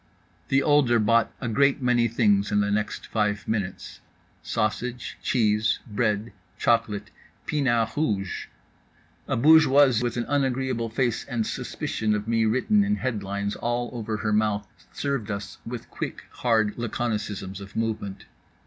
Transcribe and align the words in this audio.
The 0.47 0.63
older 0.63 0.97
bought 0.97 1.31
a 1.39 1.47
great 1.47 1.79
many 1.79 2.07
things 2.07 2.51
in 2.51 2.59
the 2.59 2.71
next 2.71 3.05
five 3.05 3.47
minutes: 3.47 3.99
sausage, 4.41 5.19
cheese, 5.21 5.77
bread, 5.85 6.33
chocolate, 6.57 7.11
pinard 7.45 7.89
rouge. 7.95 8.47
A 9.27 9.37
bourgeoise 9.37 10.01
with 10.01 10.17
an 10.17 10.25
unagreeable 10.25 10.89
face 10.89 11.23
and 11.25 11.45
suspicion 11.45 12.15
of 12.15 12.27
me 12.27 12.45
written 12.45 12.83
in 12.83 12.95
headlines 12.95 13.55
all 13.55 13.91
over 13.93 14.17
her 14.17 14.33
mouth 14.33 14.67
served 14.91 15.29
us 15.29 15.59
with 15.67 15.87
quick 15.91 16.23
hard 16.31 16.79
laconicisms 16.79 17.61
of 17.61 17.75
movement. 17.75 18.25